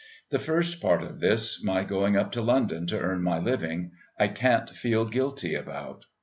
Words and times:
The 0.31 0.39
first 0.39 0.81
part 0.81 1.03
of 1.03 1.19
this, 1.19 1.63
my 1.63 1.83
going 1.83 2.17
up 2.17 2.31
to 2.31 2.41
London 2.41 2.87
to 2.87 2.97
earn 2.97 3.21
my 3.21 3.37
living, 3.37 3.91
I 4.19 4.29
can't 4.29 4.67
feel 4.67 5.05
guilty 5.05 5.53
about. 5.53 6.05